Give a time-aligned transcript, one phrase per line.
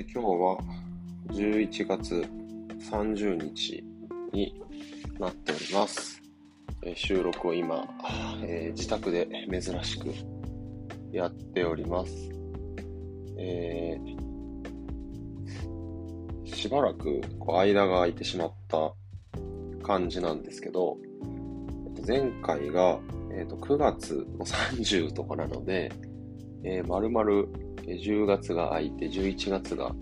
[0.00, 0.58] えー、今日は
[1.28, 2.26] 11月
[2.90, 3.84] 30日
[4.32, 4.58] に
[5.18, 6.22] なっております。
[6.80, 7.86] えー、収録を今、
[8.42, 10.08] えー、自宅で珍しく
[11.12, 12.30] やっております。
[13.36, 13.98] え
[16.46, 18.94] しばらくこう間が空いてしまった
[19.82, 20.96] 感じなんですけど、
[22.06, 22.98] 前回が、
[23.34, 25.92] えー、と9月の30とかなので、
[26.64, 29.94] えー、丸々10月が空いて、11月が、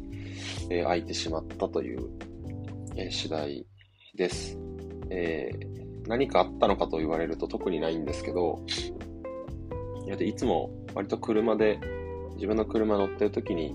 [0.71, 2.09] えー、空いてしまったという、
[2.97, 3.67] えー、次第
[4.15, 4.59] です、
[5.11, 6.09] えー。
[6.09, 8.65] 何かあったのかと言われると特にないんですけど、
[10.21, 11.79] いつも割と車で、
[12.37, 13.75] 自分の車乗ってる時に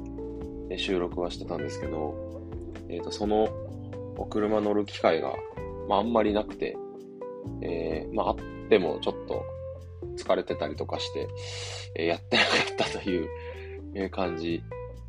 [0.78, 2.16] 収録はしてたんですけど、
[2.90, 3.50] えー、とその
[4.18, 5.34] お車乗る機会が、
[5.88, 6.78] まあ、あんまりなくて、
[7.62, 8.36] えー、まあ、あっ
[8.70, 9.44] てもちょっと
[10.18, 11.28] 疲れてたりとかして、
[11.96, 12.50] えー、やってなか
[12.86, 13.28] ったという、
[13.96, 14.64] え感じ、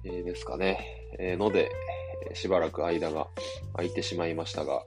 [0.05, 0.79] えですかね。
[1.19, 1.71] えので、
[2.35, 3.29] しばらく間が
[3.75, 4.83] 空いてしまいましたが、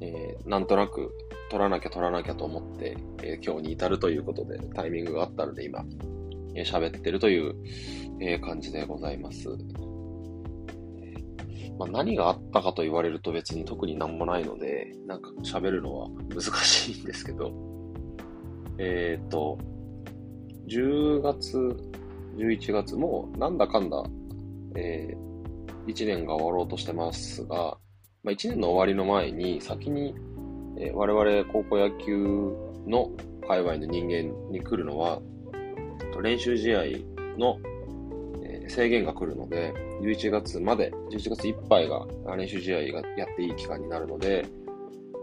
[0.00, 1.12] えなんとなく
[1.50, 5.84] 取らなきゃ取らなきゃと思って、え今日に至るということでタイミングがあったので今、
[6.54, 7.54] え喋ってるという、
[8.20, 9.48] え感じでございます。
[11.78, 17.52] まあ、何があったかと言われると別に特になんもないので、なんか喋るのは難しいんですけど、
[18.78, 19.58] えっ、と、
[20.66, 21.76] 10月、
[22.36, 24.02] 11月もなんだかんだ、
[24.74, 27.78] えー、1年が終わろうとしてますが、
[28.22, 30.14] まあ、1年の終わりの前に先に、
[30.78, 32.52] えー、我々高校野球
[32.86, 33.10] の
[33.46, 35.20] 界隈の人間に来るのは、
[36.22, 36.82] 練習試合
[37.38, 37.58] の
[38.68, 39.72] 制限が来るので、
[40.02, 42.06] 11月まで、11月いっぱいが
[42.36, 44.44] 練習試合がやっていい期間になるので、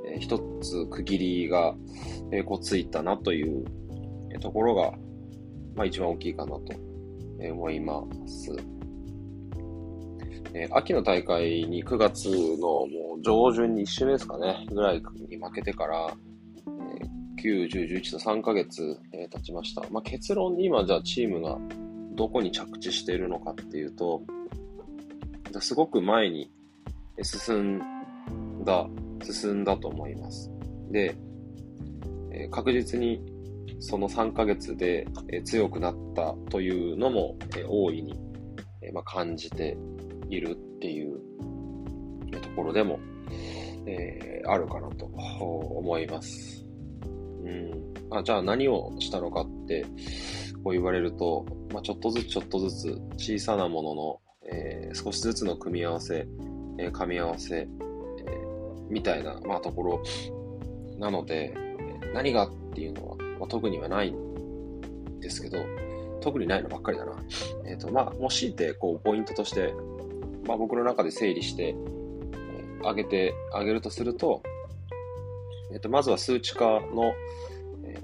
[0.05, 1.75] えー、一つ区切りが、
[2.31, 3.65] えー、こうついたなという
[4.39, 4.93] ところが、
[5.75, 6.61] まあ一番大きいかなと
[7.39, 8.55] 思います。
[10.55, 16.15] えー、秋の大会に9月のもう上旬に1週目ですかね、ぐらいに負けてから、
[16.67, 19.81] えー、9、10、11と3ヶ月、えー、経ちました。
[19.89, 21.57] まあ、結論に今じゃあチームが
[22.15, 24.21] どこに着地しているのかっていうと、
[25.59, 26.51] すごく前に
[27.23, 28.87] 進んだ、
[29.23, 30.51] 進んだと思います。
[30.91, 31.15] で、
[32.31, 33.21] え確実に
[33.83, 35.05] その3ヶ月で
[35.43, 38.17] 強くなったというのも大いに
[39.03, 39.77] 感じて
[40.29, 41.19] いるっていう
[42.41, 42.99] ところでも
[43.85, 46.65] えあるかなと思います。
[47.43, 49.85] うん、あじゃあ何をしたのかって
[50.63, 54.19] こう言われると、まあ、ちょっとずつちょっとずつ小さなものの、
[54.49, 56.25] えー、少しずつの組み合わせ、
[56.79, 57.67] えー、噛み合わせ、え、
[58.89, 60.03] みたいな、まあ、ところ
[60.97, 61.53] なので、
[62.13, 65.57] 何がっていうのは、まあ、特にはないんですけど、
[66.21, 67.13] 特にないのばっかりだな。
[67.65, 69.73] えっ、ー、と、まあ、もしいて、こう、ポイントとして、
[70.47, 74.41] まあ、僕の中で整理して、えー、上げてあげるとすると、
[75.71, 77.13] えっ、ー、と、まずは数値化の
[77.85, 78.01] え、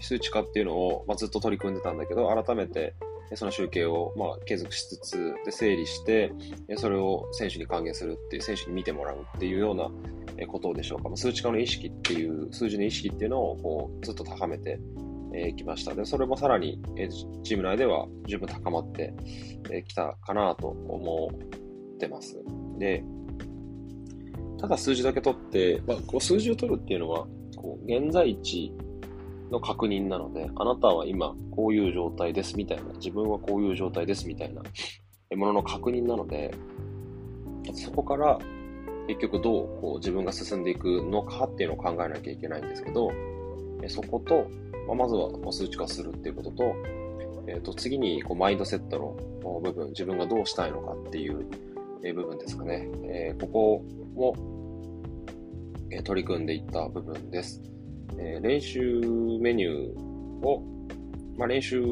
[0.00, 2.94] 数値化っていうのを、まあ、ずっと取り組んでたんだけど、改めて
[3.34, 6.32] その集計を、まあ、継続しつつで整理して、
[6.76, 9.90] それを選手に還元するっていう、選手に見てもらうっていうような
[10.46, 11.16] ことでしょうか。
[11.16, 14.80] 数値化の意識っていう、数字の意識っていうのをこうずっと高めて
[15.34, 15.94] えきました。
[15.94, 17.08] で、それもさらにえ
[17.42, 19.14] チーム内では十分高まって
[19.86, 21.30] きたかなと思
[21.94, 22.38] ってます。
[22.78, 23.04] で、
[24.58, 27.26] ただ数字だけ取って、まあ、こう数字を取るっていうのは、
[27.56, 28.72] こう現在地
[29.50, 34.62] の確認なので、あなたは今こういう状態ですみたいな、自分はこういう状態ですみたいな
[35.36, 36.54] ものの確認なので、
[37.74, 38.38] そこから
[39.08, 43.10] 結局どうこう自分が進んでいくのかっていうのを考えなきゃいけないんですけど、
[43.88, 44.46] そこと、
[44.86, 46.74] ま、まずは数値化するっていうことと、
[47.46, 48.98] えー、と次にこうマインドセット
[49.42, 51.44] の部分、自分がどうしたいのかっていう
[52.02, 52.88] 部分ですかね。
[53.04, 53.84] えー、ここ
[54.14, 54.60] も
[56.04, 57.60] 取り組んでいった部分です。
[58.18, 58.80] えー、練習
[59.40, 60.62] メニューを、
[61.36, 61.82] まあ、練習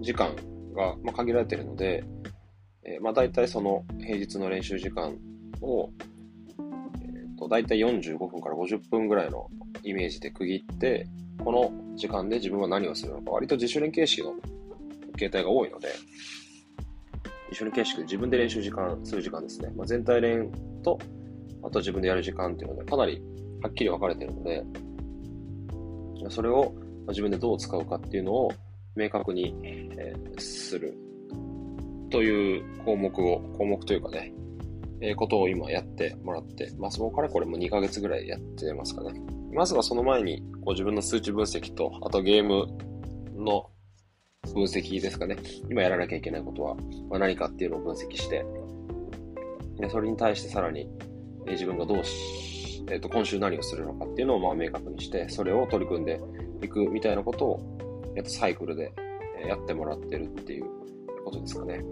[0.00, 0.34] 時間
[0.74, 2.04] が、まあ、限られているので、
[2.84, 5.16] えー、まあ、大体その平日の練習時間
[5.60, 5.90] を、
[7.02, 9.48] えーと、大体45分から50分ぐらいの
[9.82, 11.06] イメージで区切って、
[11.44, 14.34] この時間で自分は何をするのか、割と自主練形式の
[15.16, 15.88] 形態が多いので、
[17.50, 19.72] 一緒に形式で自分で練習時間、する時間ですね。
[19.76, 20.50] まあ、全体練
[20.82, 20.98] と、
[21.62, 23.20] あと自分でやる時間っていうので、かなり
[23.62, 24.64] はっきり分かれているので、
[26.28, 26.74] それを
[27.08, 28.52] 自分でどう使うかっていうのを
[28.96, 30.94] 明確に、えする
[32.10, 34.32] という項目を、項目というかね、
[35.00, 39.20] え、ことを今やってもらって、まあ、そこからこれも2ヶ月ぐらいやってますかね。
[39.52, 42.66] まずはその前に、こう自分の数値分析と、あとゲーム
[43.34, 43.70] の、
[44.54, 45.36] 分析ですかね。
[45.70, 46.76] 今やらなきゃいけないことは、
[47.08, 48.44] ま、何かっていうのを分析して、
[49.78, 50.88] でそれに対してさらに、
[51.46, 56.20] え自分がどうし、えっ、と、今週何をするのかっていうのをまあ明確にして、それを取り組んで
[56.62, 57.78] いくみたいなことを、
[58.16, 58.92] えっ、と、サイクルで
[59.46, 60.64] やってもらってるっていう
[61.24, 61.84] ことですかね。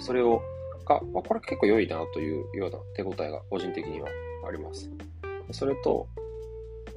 [0.00, 0.42] それを、
[0.84, 4.08] が、まあ、これ結構良いなというような手応えが個人的には
[4.48, 4.90] あります。
[5.50, 6.08] それと、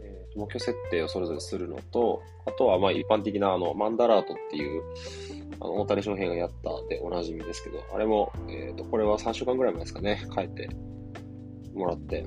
[0.02, 4.84] えー、目標設定をそれぞれするのと、あとはまあ一般的なあのマンダラートっていう、
[5.60, 10.70] あの大谷翔平がやったでおなじみですけど、あれも、えっ、ー、と、これは3週間ぐらい前ですかね、書いて
[11.74, 12.26] もらって、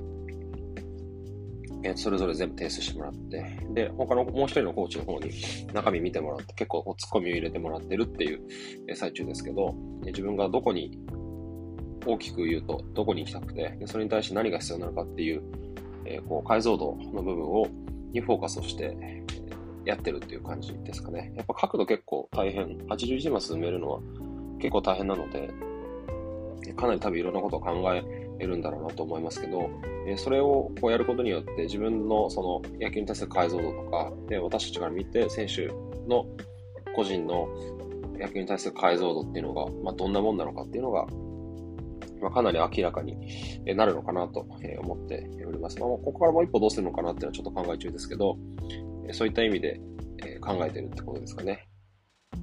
[1.83, 5.31] えー、それぞれ全部提出してもらって、で、他のもう一人のコーチの方に
[5.73, 8.41] 中身見てもらって、結構ツッコミを入れてもらってるっていう、
[8.95, 9.73] 最中ですけど、
[10.05, 10.99] 自分がどこに
[12.05, 15.43] 大きく言うと、どこに行きたくて、それに対して何が必要なのかっていう、
[16.05, 17.67] えー、こう解像度の部分を、
[18.11, 18.97] にフォーカスをして、
[19.85, 21.31] やってるっていう感じですかね。
[21.35, 22.77] やっぱ角度結構大変。
[22.89, 24.01] 81マス埋めるのは
[24.59, 25.49] 結構大変なので、
[26.75, 28.03] かなり多分いろんなことを考え
[28.45, 29.69] るんだろうなと思いますけど、
[30.07, 35.67] えそれをこうやることによって自分のその野球に対する解像度とか、で私たちから見て選手
[36.07, 36.25] の
[36.95, 37.47] 個人の
[38.17, 41.07] 野球に対する解像度っていうのが、まあ、どんなもんなのかっていうのが
[42.21, 43.15] まあ、かなり明らかに
[43.75, 44.41] なるのかなと
[44.81, 45.79] 思っております。
[45.79, 48.37] まあ、ここからもう一歩どうするのかなっていうのはちょっと考え中ですけど、
[49.11, 49.79] そういった意味で
[50.41, 51.67] 考えてるってことですかね。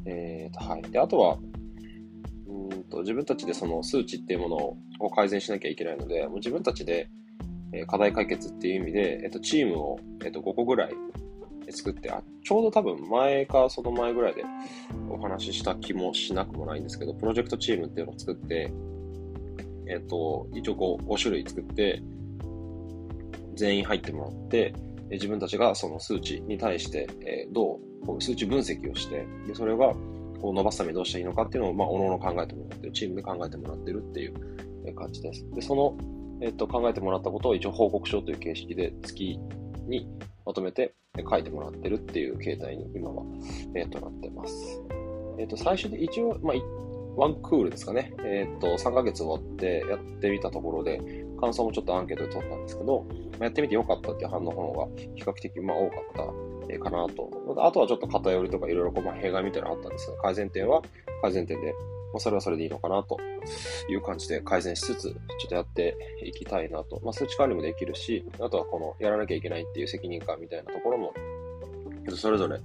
[0.07, 1.39] えーとはい、であとは
[2.87, 4.57] と、自分たちでその数値っていうもの
[5.01, 7.09] を改善しなきゃいけないので、もう自分たちで
[7.87, 10.95] 課題解決っていう意味で、えっと、チームを、えっと、5個ぐらい
[11.71, 14.45] 作って、あ、ちょうど多分前かその前ぐらいで
[15.11, 18.73] お話しした気もしなくもないんですけど、プロジェクトチームっていうのを作って、
[19.89, 22.03] えっ、と、一応こう5種類作って、
[23.55, 24.75] 全員入ってもらって、
[25.11, 29.95] 自分たちがその数値に対して、えどう数値分析をして、でそれが
[30.41, 35.45] こう伸ばすためにどうしたらいいのかっていうのを、まあ、おのおの考えてもらってる、チームで考えてもらってるっていう感じです。
[35.55, 35.97] で、その、
[36.41, 39.39] えっと、考えてもらったことを一応報告書という形式で月
[39.87, 40.09] に
[40.45, 40.95] まとめて
[41.29, 43.23] 書いてもらってるっていう形態に今は、
[43.75, 44.83] えっと、なってます。
[45.39, 46.57] えっと、最初で一応、まあ、
[47.17, 48.13] ワンクールですかね。
[48.25, 51.01] えっ、と、3ヶ月終わってやってみたところで、
[51.41, 56.23] 感想もちょっとアンケートで取ったんですけど、まあやってみてよかったっていう反応の方が比較的まあ多かった
[56.79, 57.31] かなと。
[57.59, 60.83] あとはちょっと偏りとかいろいろこうまあ弊害みたいなのあったんですが、改善点は
[61.23, 61.73] 改善点で、
[62.13, 63.19] まあ、それはそれでいいのかなと
[63.89, 65.13] いう感じで改善しつつ、ちょ
[65.47, 67.01] っとやっていきたいなと。
[67.03, 71.15] まあ、数値管理もできるし、あとはこのやらなきゃいけないっていう責任感みたいなところも、
[72.15, 72.61] それぞれ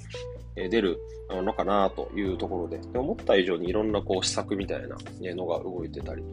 [0.69, 0.99] 出る
[1.29, 4.95] のかなというところで、で思った以上にいろんなこう施策みたいな
[5.35, 6.23] のが動いてたり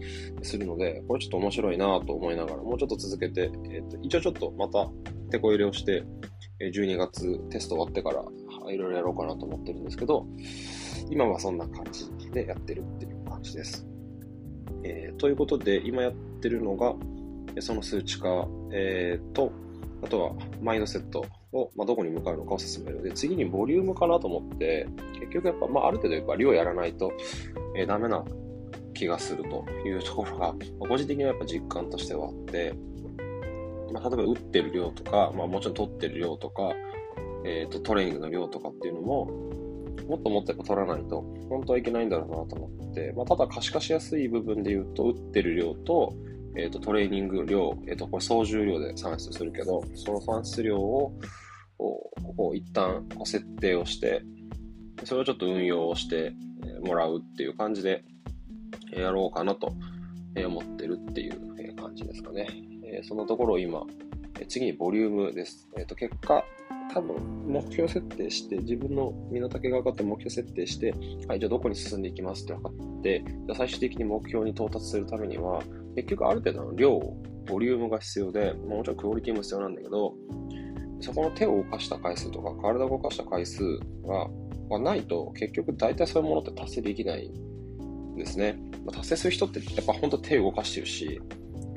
[0.43, 4.89] するので、これちょっと面白いなと思いながら、もうちょっと続けて、えー、と一応ちょっとまた
[5.31, 6.05] 手こ入れをして、
[6.61, 8.25] 12月テスト終わってから
[8.73, 10.27] いろいろやろうかなと思ってるんですけど、
[11.11, 13.87] 今はそんな感じでやってるっていう感じです。
[14.85, 16.95] えー、ということで、今やってるのが、
[17.61, 19.53] その数値化、えー、と、
[20.03, 20.33] あとは
[20.63, 23.03] マインドセットを、まあ、どこに向かうのかを進める。
[23.03, 27.13] で、次にボリュームかなと思って、結局やっぱ、まあ、ある程度やっぱ量やらないと、
[27.77, 28.25] えー、ダメな
[28.95, 32.75] 気がするというところが、個人的にはやっぱ実感としてはあって、
[33.93, 36.73] まあ、例えば打ってる量とか、まあ、もちろん取ってる量とか、
[37.45, 39.27] え、ー、と、トレーニングの量とかっていうのも、
[40.09, 46.15] もっともっとやっぱ取らないと、本当はいけないんだろうなと思って、まあ、ただ可視化しやすい部分で言うと、打ってる量と、
[46.57, 51.13] え、ー、と、トレーニング量、え、ー、と、これ総重量で算出するけど、その算出量を、
[51.79, 54.23] こう、一旦設定をして、
[55.05, 56.35] それをちょっと運用をして
[56.85, 58.03] もらうっていう感じで
[58.93, 59.73] やろうかなと
[60.37, 62.68] 思ってるっていう感じですかね。
[63.03, 63.85] そのところを今、
[64.49, 65.69] 次にボリュームです。
[65.77, 66.45] えっ、と、結果、
[66.93, 70.93] 多分目標設定して、自分の身の丈が分かって目標設定して、
[71.27, 75.63] はい、じゃあどこに進んでいきますって分かって、じゃ最終的に目標に到達するためには、
[75.97, 76.99] 結局ある程度の量、
[77.47, 80.15] ボリュームが必要で、もちろんクオリティも必要なんだけど、
[81.01, 83.63] そこの手を動かした回数とか、体を動かした回数
[84.07, 84.29] が
[84.69, 88.59] がないと、結局大体そういうものって達成できないんですね。
[88.85, 91.21] まあ、達成する人ってやっぱ本当手を動かしてるし、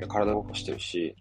[0.06, 1.14] 体動かしてるし、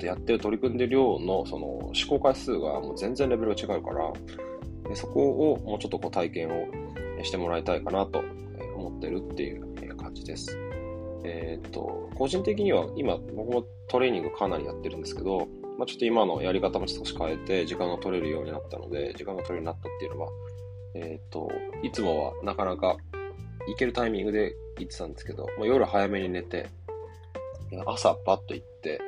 [0.00, 4.12] やってる取り組んでる量のその思考回数がもう全然レベルが違うから、
[4.88, 6.66] でそこをもうちょっとこう体験を
[7.22, 8.22] してもらいたいかなと
[8.76, 10.58] 思ってるっていう感じです。
[11.24, 15.46] えー、っと、個人的には今僕もトレーニングかなりやってるんですけど、
[15.78, 20.28] まあ、ちょっと今のやり方も少し変えて時間が取れるようになったので、時間が取れるようになったっていうのは、
[20.96, 21.50] えー、っと、
[21.82, 22.96] いつもはなかなか
[23.68, 26.68] 行けるタイミングで行ってたんですけど、まあ、夜早めに寝て、
[27.86, 29.00] 朝バッと行って、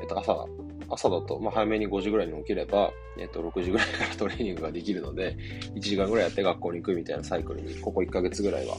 [0.00, 0.46] えっと、朝
[0.88, 5.36] 朝だと、まあ、早めに5時ぐらいに起きれば、えっと、6時ぐらいからトレーニングができるので、
[5.74, 8.76] 1時間ぐらいやって学校に行くみたいなサイクルに、ここ1ヶ月ぐらいは、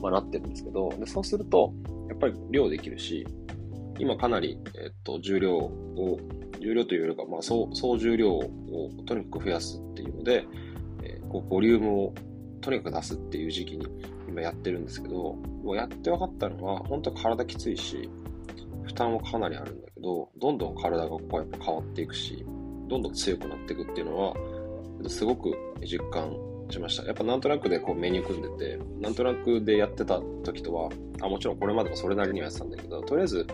[0.00, 1.72] まあ、なってるんですけど、でそうすると、
[2.08, 3.26] やっぱり量できるし、
[3.98, 6.18] 今かなり、えっと、重量を、
[6.60, 8.50] 重量というよりか、まあ、総総重量を
[9.06, 10.46] とにかく増やすっていうので、
[11.02, 12.14] えー、こうボリュームを
[12.60, 13.86] とにかく出すっていう時期に
[14.28, 18.10] 今やってるんですけど、もうやって分かったのは、本当体きついし、
[18.96, 22.44] 担もかなりあるんだけど、どんどん体がこうやっぱ変わっていくし、
[22.88, 24.34] どんどん強くなっていくっていうのは、
[25.08, 26.36] すごく実感
[26.70, 27.04] しました。
[27.04, 33.46] やっぱなんとなくでこうメニュー組んでて、なんとなくでやってた時とは、あ、もちろんこれまでもそれなりにはやってたんだけど、とりあえず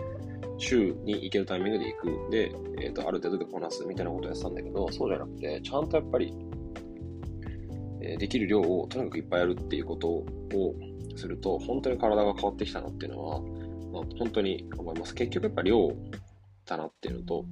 [0.57, 2.31] 週に行けるタイミングで行く。
[2.31, 6.33] で、えっ、ー、と、ある程度でこなすみたいなことをやってたんだけど、そうじゃなくて、ちゃんとやっぱり、
[8.01, 10.25] えー、できる量をとにかくいっぱいやるっていうことを
[11.15, 13.41] すると、本当に体が変わってきたなっていうのは、
[13.93, 15.13] まあ、本当に思います。
[15.13, 15.95] 結局やっぱ量
[16.65, 17.45] だなっていうのと、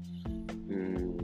[0.69, 1.17] うん、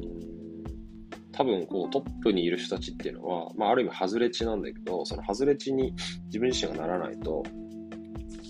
[1.31, 5.93] 多分こうトップにいる人たちっていうのは、まあある意味外れ値なんだけど、その外れ値に
[6.27, 7.43] 自分自身がならないと、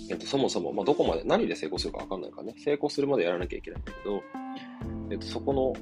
[0.09, 4.23] えっと、そもそも、まあ、どこまで、何で成功するか分かんないからね、成功するまでやらなきゃいけないんだけど、
[5.11, 5.73] えっと、そこの、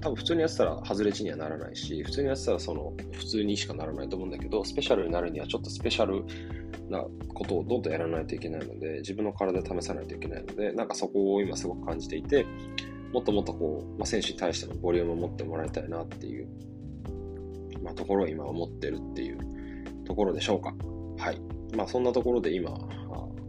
[0.00, 6.24] 多分普通にやってたら外れ値にはならないし、普通にやってたらその、普通にしかならないと思うんだけど、スペシャルになるにはちょっとスペシャル
[6.90, 12.46] なことをどんどんやらないといけないので、自分の体で試さないといけないので、なんかそこを今すごく感じていて、
[13.12, 16.48] もっともっとこう、まあ、選手に対してのボリュームを持ってもらいたいなっていう、
[17.82, 19.38] まあ、ところを今思ってるっていう
[20.04, 20.74] ところでしょうか。
[21.18, 21.40] はい。
[21.74, 22.76] まあそんなところで今、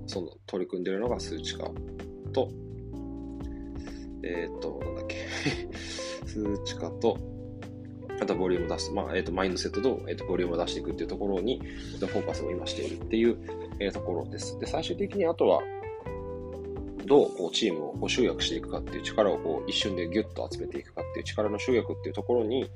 [0.05, 1.69] その取り組んでるのが数値化
[2.33, 2.49] と、
[4.23, 5.27] えっ、ー、と、なんだっけ
[6.25, 7.17] 数値化と、
[8.19, 13.37] あとボリュームを出す、まあ、えっ、ー、と、マインドセットと、えっ、ー、と、ボリュームを出していくっていうところに、えー、フォーカスを今しているっていう、
[13.79, 14.57] えー、ところです。
[14.59, 15.61] で、最終的にあとは、
[17.05, 22.69] どうこうチームをこう集約していくかっていう力をこう一瞬でギュッと集めていくかっていう力の集約っていうところに、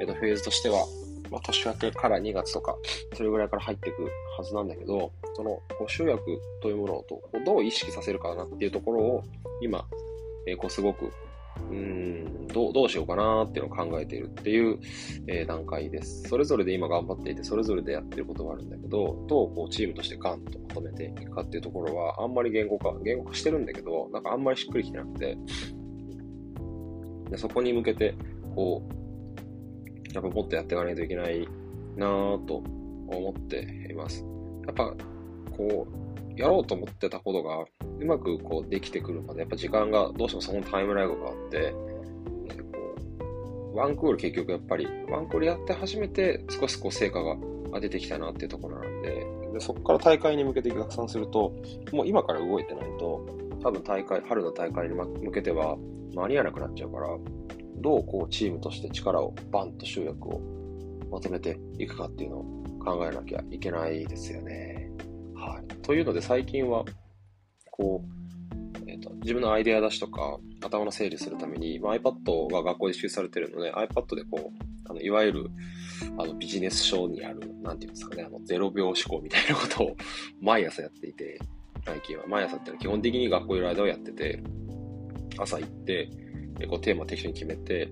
[0.00, 0.86] えっ、と、フェーズとしては、
[1.30, 2.76] まあ、年明けから2月とか、
[3.16, 4.04] それぐらいから入っていく
[4.36, 6.22] はずなんだけど、その、こう集約
[6.60, 7.06] というものを
[7.44, 9.24] どう意識させるかなっていうところを、
[9.62, 9.84] 今、
[10.46, 11.12] えー、こうすごく、
[11.70, 14.78] うん、どう、どうしようかなっていうのを考えているっていう、
[15.26, 16.22] えー、段階です。
[16.22, 25.36] それぞれで今頑張っていて、それぞれでやってることがあるんだけど、どうこうチームとしてガンとまとめていくかっていうところは、あんまり言語化、言語化してるんだけど、なんかあんまりしっくりきてなくて、
[27.30, 28.14] でそこに向けて、
[28.54, 31.48] こう、やっぱもっとやっていかないといけない
[31.96, 34.24] なぁと思っています。
[34.66, 34.94] やっぱ、
[35.56, 36.01] こう、
[36.36, 37.64] やろうと思ってたことが
[38.00, 41.74] うまくこうできてくるまで、やっぱ時間がどうしてもそのタイムラグがあって、
[43.74, 51.54] ワンクール結局やっぱり、ワンクールやって初めて少しこう成果が出てきたなっていうところなんで、でそこから大会に向けて逆算すると、
[51.92, 53.26] もう今から動いてないと、
[53.62, 55.76] 多分大会、春の大会に向けては
[56.14, 57.08] 間に合わなくなっちゃうから、
[57.76, 60.40] どうこうチームとして力をバンと集約を
[61.10, 62.44] まとめていくかっていうのを
[62.84, 64.90] 考えなきゃいけないですよね。
[65.34, 65.71] はい。
[65.82, 66.84] というので最近は、
[67.70, 75.50] こう、えっ、ー、と、自分のアイデア出しとか、頭の整理するために、まあ、iPad が学校で支給されてるので、iPad でこう、あの、いわゆる、
[76.18, 79.96] あの、ビジネス書にある、なんていうんですかね、あの、0秒思考みたいなことを
[80.40, 81.38] 毎朝やっていて、
[81.84, 82.24] 最近は。
[82.26, 84.42] 毎朝ってのは基本的に学校いる間をやってて、
[85.38, 86.08] 朝行って
[86.58, 87.88] で、こうテーマ適当に決めて、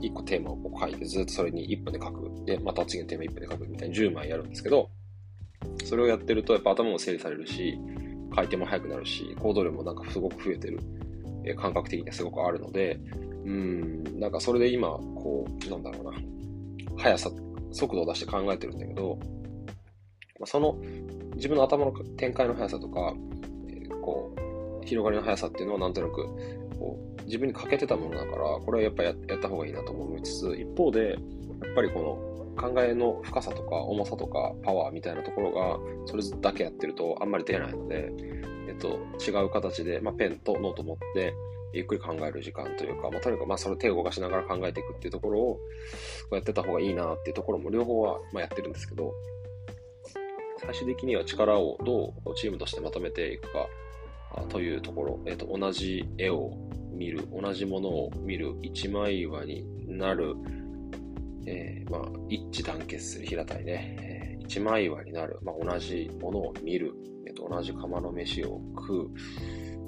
[0.00, 2.44] 1個テーマをこう書いて、ずっとそれに1分で書く。
[2.44, 4.90] で、また次のテーマ1分で書くみたいに10枚やるんですけど、
[5.84, 7.78] それをやってると、やっぱ頭も整理されるし、
[8.34, 10.80] 回転も速くなるし、行動量もなんかすごく増えてる、
[11.44, 13.00] え感覚的にはすごくあるので、
[13.44, 17.30] うん、なんかそれで今、こう、なんだろうな、速さ、
[17.72, 19.18] 速度を出して考えてるんだけど、
[20.44, 20.78] その
[21.34, 23.14] 自分の頭の展開の速さとか、
[23.68, 24.34] え、こ
[24.82, 26.26] う、広がりの速さっていうのはなんとなく、
[26.78, 31.16] こう、自分に欠けてたものだから、これはやっぱやった方がいいなと思いつつ、一方で、
[31.62, 38.12] やっぱりこの考えの深さとか重さとかパワーみたいなところが、それだけやってるとあんまり出ないので、
[38.68, 41.34] えっと、違う形で、まあ、ペンとノート持って、
[41.72, 45.60] ゆっくり考える時間というか、まあ、とにかく、まあ、それ手を動かしながら考えていくっていうところを、こ
[46.32, 49.12] うやってた方がいいなっていうところも両方は、まあ、やってるんですけど、
[50.60, 53.68] 最終的には力をどうチームとしてまとめていくか
[54.48, 56.52] というところ、えっと、同じ絵を
[56.92, 60.34] 見る、同じものを見る一枚岩になる、
[61.48, 66.92] えー、まあ、一致団結する平たいね、えー、一枚岩になる、まあ、同じものを見る、
[67.26, 69.10] えーと、同じ釜の飯を食う、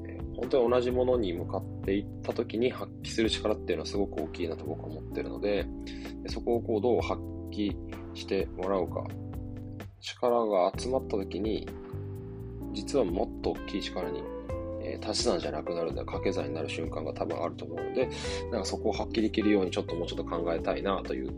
[0.09, 5.67] えー、本当に同じものに向かっていった時に発揮する力っていうのはすごく大きいなと僕は思ってるので、
[6.29, 7.21] そこをこうどう発
[7.53, 7.77] 揮
[8.15, 9.05] してもらうか、
[10.01, 11.69] 力が集まった時に、
[12.73, 14.23] 実はもっと大きい力に
[14.91, 18.09] えー、足し算じゃなくなるんで掛け算になる瞬間が多分あると思うので、
[18.51, 21.29] なんかそこを発揮できるようにちょっともうちょっと考えたいなという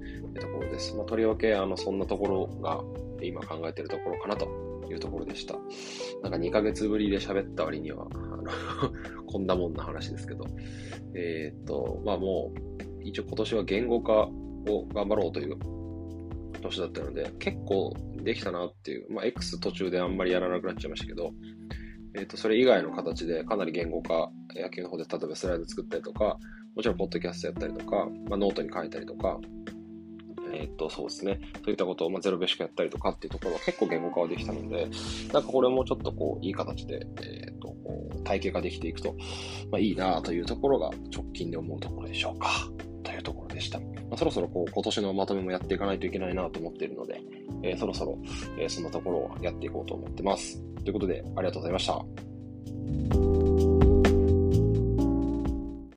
[0.41, 0.95] ところです。
[0.97, 2.83] まあ、とりわけ、あの、そんなところが
[3.23, 4.47] 今考えてるところかなと
[4.91, 5.55] いうところでした。
[6.23, 8.45] なんか2ヶ月ぶりで喋った割には、あの
[9.27, 10.45] こんなもんな話ですけど、
[11.15, 15.57] えー、っと、まあもう、一応今年は言語化を頑張ろうという
[16.63, 21.33] 年だったので、結構できたなっていう、まあ X 途中であんまりやらなくなっちゃいましたけど、
[22.15, 26.39] えっ、ー、と、それ以外の形でかなり言語化、野球の方で例えばスライド作ったりとか、
[26.75, 29.39] もちろんポッドキャストやったりとか、まあ、ノートに書いたりとか、
[30.53, 31.41] えっ、ー、と、そうですね。
[31.57, 34.89] そういったことを、まあ、ゼロベーシックやったりとかっていうところは結構言語化はできたので、
[35.33, 37.75] なんかこれもちょっとこう、いい形で、えっ、ー、と、
[38.25, 39.15] 体系化できていくと、
[39.71, 42.49] まあ、いいなというところが直近で思うところでしょうか。
[43.03, 43.81] というところでした。
[44.13, 47.19] まあ、そろそろこう、今年のまとめもやっていかないといけないなと思っているので、
[47.63, 48.19] えー、そろそろ、
[48.59, 50.61] えそんなところをやっていこうと思ってます。
[50.85, 53.42] ということで、ありがとうございました。